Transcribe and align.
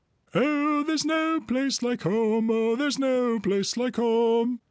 "Oh, 0.33 0.81
there's 0.81 1.05
no 1.05 1.39
place 1.39 1.83
like 1.83 2.01
home! 2.01 2.49
Oh, 2.49 2.75
there's 2.75 2.97
no 2.97 3.39
place 3.39 3.77
like 3.77 3.97
home!" 3.97 4.59